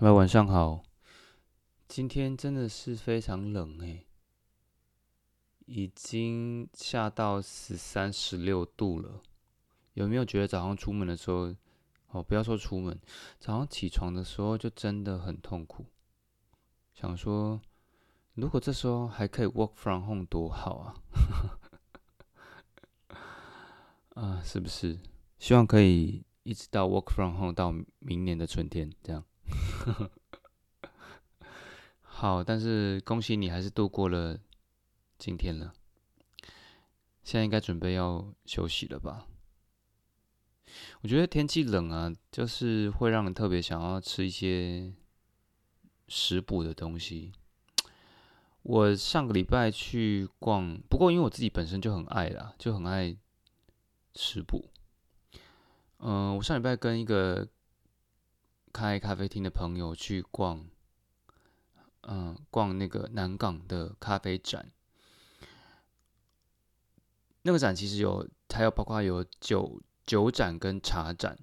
[0.00, 0.82] 来晚上好。
[1.86, 4.06] 今天真的是非常冷诶，
[5.72, 9.20] 已经下到十三、十六度了。
[9.94, 11.54] 有没有觉得早上出门的时候，
[12.08, 12.98] 哦，不要说出门，
[13.38, 15.86] 早上起床的时候就真的很痛苦。
[16.92, 17.60] 想说，
[18.34, 20.94] 如果这时候还可以 work from home 多好啊！
[24.20, 24.98] 啊，是不是？
[25.38, 29.24] 希望可以一直到 work from home 到明年的春天这样。
[32.02, 34.36] 好，但是恭喜你还是度过了
[35.20, 35.72] 今天了。
[37.22, 39.28] 现在应该准备要休息了吧？
[41.02, 44.92] 我觉得天气冷啊，就是会让人特别想要吃一些
[46.08, 47.32] 食补的东西。
[48.62, 53.14] 我上个礼拜去逛，不过因为我自己本身就很爱啦，就很爱
[54.14, 54.70] 食补。
[55.98, 57.46] 嗯，我上礼拜跟一个。
[58.72, 60.64] 开咖啡厅的朋友去逛，
[62.02, 64.70] 嗯，逛那个南港的咖啡展。
[67.42, 71.38] 那个展其实有，还有包括有酒酒展跟茶展。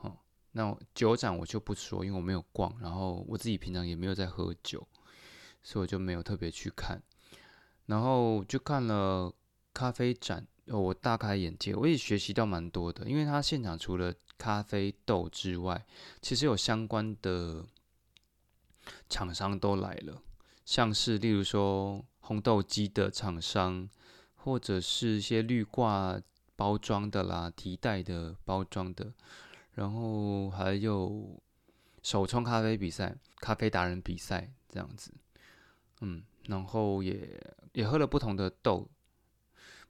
[0.00, 0.16] 哦，
[0.52, 4.86] 那酒展我就不说，因为我没有逛，然后我自己平常也没有在喝酒，
[5.62, 7.02] 所以我就没有特别去看。
[7.86, 9.32] 然后就看了
[9.72, 15.86] 咖啡展，我大开眼界，我也学习到蛮多的，因为他现场除了咖啡豆之外，
[16.20, 17.64] 其实有相关的
[19.08, 20.20] 厂商都来了，
[20.64, 23.88] 像是例如说红豆机的厂商，
[24.46, 26.22] 或者是一些绿挂
[26.54, 29.12] 包装的啦、提袋的包装的，
[29.74, 31.36] 然后还有
[32.00, 35.12] 手冲咖啡比赛、咖啡达人比赛这样子，
[36.00, 37.28] 嗯，然后也
[37.72, 38.88] 也喝了不同的豆。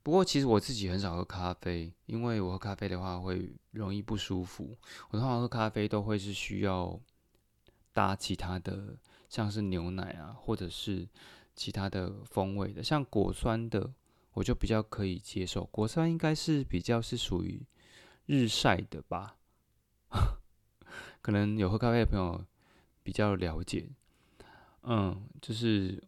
[0.03, 4.75] 不过其实我自己很少喝咖啡，因为我喝咖啡的话会容易不舒服。
[5.11, 6.99] 我通常喝咖啡都会是需要
[7.93, 8.97] 搭其他的，
[9.29, 11.07] 像是牛奶啊，或者是
[11.55, 13.93] 其他的风味的，像果酸的，
[14.37, 15.65] 我就比较可以接受。
[15.65, 17.67] 果酸应该是比较是属于
[18.27, 19.39] 日晒的吧？
[21.23, 22.45] 可能有喝咖啡的朋友
[23.03, 23.89] 比较了解。
[24.83, 26.03] 嗯，就是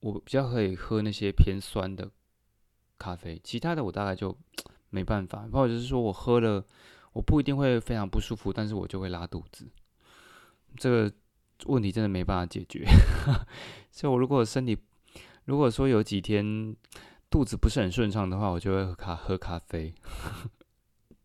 [0.00, 2.10] 我比较可以喝那些偏酸的。
[2.98, 4.36] 咖啡，其他的我大概就
[4.90, 6.62] 没办法，或者是说我喝了，
[7.14, 9.66] 我不一定会非常不舒服，但是我就会拉肚子，
[10.76, 11.10] 这个
[11.64, 12.84] 问题真的没办法解决。
[13.90, 14.76] 所以我如果身体
[15.46, 16.76] 如果说有几天
[17.30, 19.94] 肚子不是很顺畅的话，我就会喝咖喝咖啡。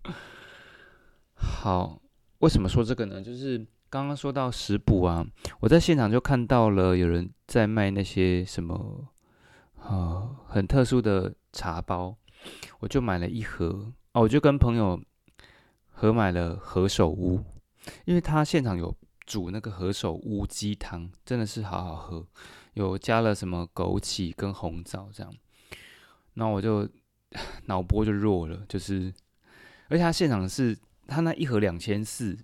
[1.34, 2.00] 好，
[2.40, 3.22] 为什么说这个呢？
[3.22, 3.58] 就是
[3.90, 5.26] 刚刚说到食补啊，
[5.60, 9.10] 我在现场就看到了有人在卖那些什么。
[9.88, 12.18] 呃，很特殊的茶包，
[12.80, 15.00] 我就买了一盒哦，我就跟朋友
[15.92, 17.44] 合买了何首乌，
[18.06, 18.96] 因为他现场有
[19.28, 22.26] 煮那个何首乌鸡汤，真的是好好喝，
[22.74, 25.32] 有加了什么枸杞跟红枣这样，
[26.36, 26.88] 那我就
[27.66, 29.14] 脑波就弱了，就是，
[29.90, 32.38] 而且他现场是他那一盒两千四，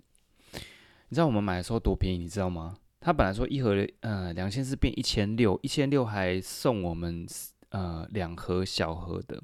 [1.08, 2.76] 你知道我们买的时候多便宜，你知道吗？
[3.00, 7.26] 他本来说一盒呃两千四变一千六，一千六还送我们
[7.70, 9.42] 呃两盒小盒的，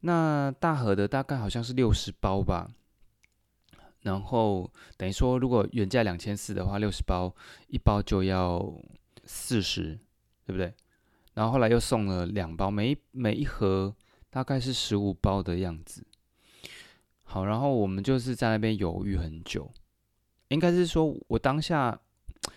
[0.00, 2.70] 那大盒的大概好像是六十包吧，
[4.02, 7.34] 然后等于说如果原价两千四的话，六十包
[7.68, 8.72] 一包就要
[9.24, 9.98] 四十，
[10.46, 10.72] 对不对？
[11.34, 13.94] 然后后来又送了两包，每一每一盒
[14.30, 16.06] 大概是十五包的样子。
[17.24, 19.72] 好，然后我们就是在那边犹豫很久，
[20.48, 21.98] 应该是说我当下。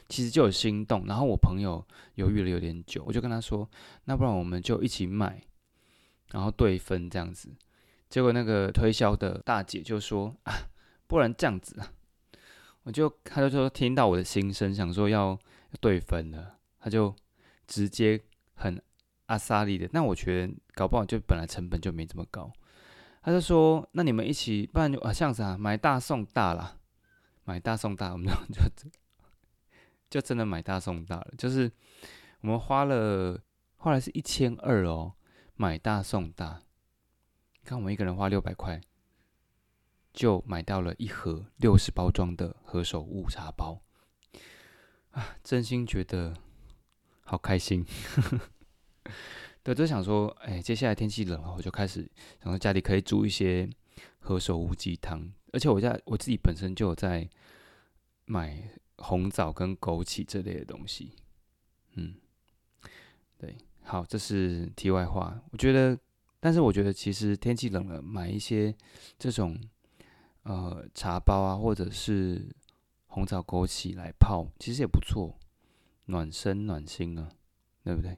[0.09, 1.83] 其实就有心动，然后我朋友
[2.15, 3.67] 犹豫了有点久，我就跟他说
[4.05, 5.39] ：“那不然我们就一起买，
[6.31, 7.53] 然后对分这样子。”
[8.09, 10.53] 结果那个推销的大姐就说：“啊，
[11.05, 11.91] 不然这样子啊。”
[12.83, 15.37] 我就他就说听到我的心声，想说要
[15.79, 17.15] 对分了，他就
[17.67, 18.19] 直接
[18.55, 18.81] 很
[19.27, 19.87] 阿萨利的。
[19.93, 22.51] 那我觉得搞不好就本来成本就没这么高，
[23.21, 26.77] 他就说：“那你们一起，不然就啊这样子啊，买大送大啦，
[27.43, 28.33] 买大送大，我们就。”
[30.07, 31.69] 就真的买大送大了，就是
[32.39, 33.37] 我们花了
[33.75, 35.13] 后来是一千二哦，
[35.55, 36.61] 买大送大。
[37.65, 38.79] 看我们一个人花六百块，
[40.13, 43.81] 就买到了一盒六十包装的何首乌茶包
[45.11, 45.35] 啊！
[45.43, 46.33] 真心觉得
[47.25, 47.85] 好开心。
[49.61, 52.09] 对，就想说，哎，接下来天气冷了，我就开始
[52.41, 53.67] 想说家里可以煮一些
[54.19, 57.27] 何首乌鸡汤，而且我家我自己本身就有在
[58.25, 61.13] 买红枣跟枸杞这类的东西。
[61.95, 62.13] 嗯，
[63.39, 65.41] 对，好，这是题外话。
[65.51, 65.97] 我觉得，
[66.39, 68.75] 但是我觉得其实天气冷了，买一些
[69.17, 69.59] 这种
[70.43, 72.55] 呃茶包啊，或者是
[73.07, 75.35] 红枣枸杞来泡，其实也不错，
[76.05, 77.29] 暖身暖心啊，
[77.83, 78.17] 对不对？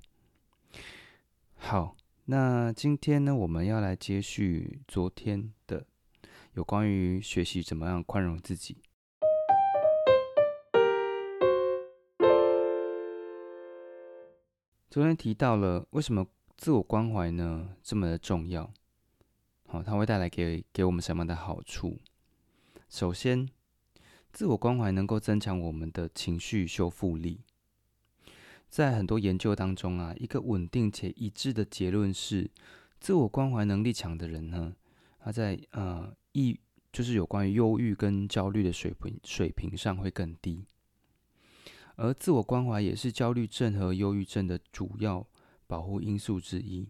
[1.56, 1.96] 好，
[2.26, 5.86] 那今天呢，我们要来接续昨天的
[6.54, 8.78] 有关于学习怎么样宽容自己。
[14.90, 16.26] 昨天提到了为什么
[16.56, 18.72] 自我关怀呢这么的重要？
[19.66, 21.98] 好，它会带来给给我们什么样的好处？
[22.90, 23.48] 首先，
[24.34, 27.42] 自我关怀能够增强我们的情绪修复力。
[28.70, 32.50] 在很多研究当中啊，一个稳定且一致的结论是，
[33.00, 34.76] 自我关怀能力强的人呢，
[35.20, 36.60] 他在呃抑
[36.92, 40.66] 就是有关于忧郁跟焦虑的水平水平上会更低。
[41.96, 45.26] 而自我关怀也是焦虑症和忧郁症的主要
[45.66, 46.88] 保护因素之一。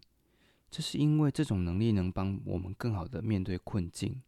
[0.69, 4.21] 这是因为这种能力能帮我们更好的面对困境，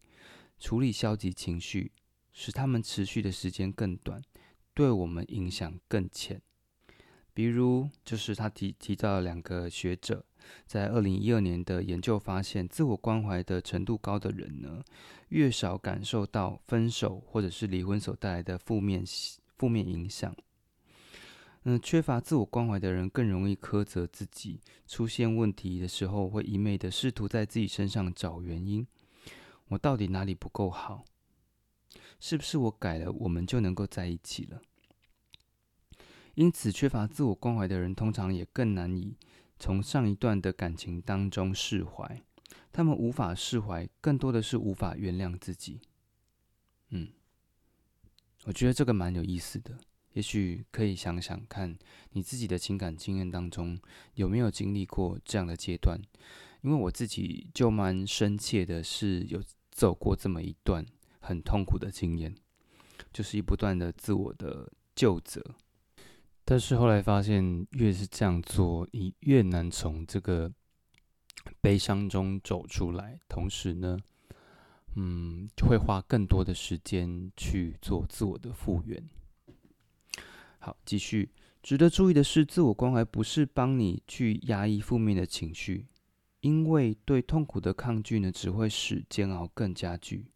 [0.58, 1.92] 处理消极情绪，
[2.32, 4.22] 使他们持续的时间更短，
[4.72, 6.40] 对我们影响更浅。
[7.32, 10.24] 比如，就是他提提到两个学者
[10.66, 14.82] 在二零一二年的研究发现，自我关怀的程度高的人呢，
[15.28, 19.04] 越少感受到分手或者是离婚所带来的负面
[19.56, 20.34] 负面影响。
[21.64, 28.86] 嗯，缺乏自我关怀的人更容易苛责自己，出现问题的时候会一昧的试图在自己身上找原因。
[29.68, 31.04] 我到底哪里不够好？
[32.18, 34.60] 是不是我改了，我们就能够在一起了？
[36.40, 39.14] 因此，缺乏自我关怀的人通常也更难以
[39.58, 42.22] 从上一段的感情当中释怀。
[42.72, 45.82] 他们无法释怀，更多的是无法原谅自己。
[46.88, 47.08] 嗯，
[48.44, 49.76] 我觉得这个蛮有意思的。
[50.14, 51.76] 也许可以想想看，
[52.12, 53.78] 你自己的情感经验当中
[54.14, 56.00] 有没有经历过这样的阶段？
[56.62, 60.86] 因为我自己就蛮深切的是有走过这么一段
[61.20, 62.34] 很痛苦的经验，
[63.12, 65.44] 就是一不断的自我的救责。
[66.50, 70.52] 但是后来发现，越是这样做，你越难从这个
[71.60, 73.20] 悲伤中走出来。
[73.28, 73.96] 同时呢，
[74.96, 79.00] 嗯，会花更多的时间去做自我的复原。
[80.58, 81.30] 好，继续。
[81.62, 85.86] 值得注意的是，自我关怀不是帮你去压抑负面的情绪，
[86.40, 90.26] 因为对痛苦的抗拒呢，只会使煎熬更加剧。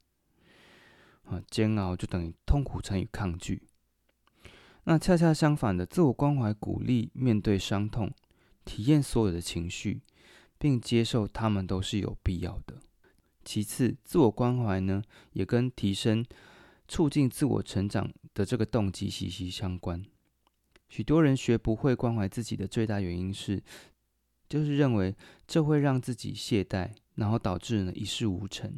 [1.24, 3.60] 啊，煎熬就等于痛苦乘以抗拒。
[4.84, 8.12] 那恰恰相反的，自我关怀鼓励面对伤痛，
[8.64, 10.02] 体验所有的情绪，
[10.58, 12.78] 并接受他们都是有必要的。
[13.44, 15.02] 其次，自我关怀呢，
[15.32, 16.24] 也跟提升、
[16.86, 20.02] 促进自我成长的这个动机息息相关。
[20.88, 23.62] 许多人学不会关怀自己的最大原因是，
[24.48, 25.16] 就是认为
[25.46, 28.74] 这会让自己懈怠，然后导致呢一事无成。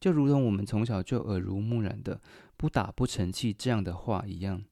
[0.00, 2.20] 就如同我们从小就耳濡目染的
[2.56, 4.64] “不打不成器”这样的话一样。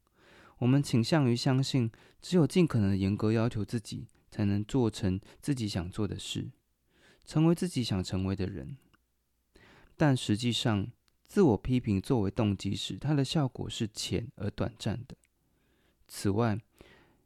[0.62, 6.52] 我们倾向于相信，只有尽可能的严格要求自己，才能做成自己想做的事，
[7.24, 8.76] 成为自己想成为的人。
[9.96, 10.86] 但实际上，
[11.26, 15.16] 自我批评作为动机时，它的效果是浅而短暂的。
[16.06, 16.56] 此外，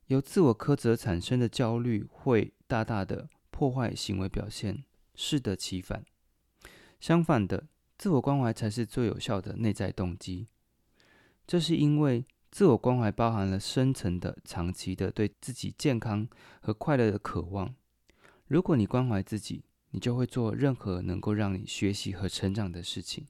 [0.07, 4.83] 由自我苛责产生的焦虑会大大的破坏行为表现，
[5.15, 6.03] 适得其反。
[6.99, 7.67] 相反的，
[7.99, 10.47] 自我关怀才是最有效的内在动机。
[11.47, 12.25] 这是因为。
[12.51, 16.27] 自我关怀包含了深层的、长期的对自己健康
[16.61, 17.75] 和快乐的渴望。
[18.47, 23.27] 如果你关怀自己，你就会做任何能够让你学习和成长的事情。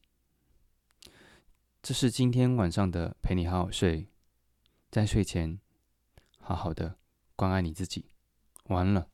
[1.82, 4.08] 这是今天晚上的陪你好好睡，
[4.90, 5.58] 在睡前
[6.38, 6.98] 好好的
[7.34, 8.06] 关爱你自己。
[8.64, 9.08] 完了。